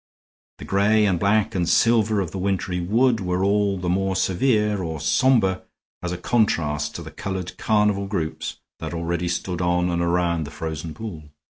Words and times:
The 0.57 0.65
gray 0.65 1.05
and 1.05 1.19
black 1.19 1.53
and 1.53 1.69
silver 1.69 2.21
of 2.21 2.31
the 2.31 2.39
wintry 2.39 2.79
wood 2.79 3.19
were 3.19 3.43
all 3.43 3.77
the 3.77 3.87
more 3.87 4.15
severe 4.15 4.81
or 4.81 4.99
somber 4.99 5.61
as 6.01 6.11
a 6.11 6.17
contrast 6.17 6.95
to 6.95 7.03
the 7.03 7.11
colored 7.11 7.55
carnival 7.59 8.07
groups 8.07 8.57
that 8.79 8.95
already 8.95 9.27
stood 9.27 9.61
on 9.61 9.91
and 9.91 10.01
around 10.01 10.45
the 10.45 10.49
frozen 10.49 10.95
pool. 10.95 11.25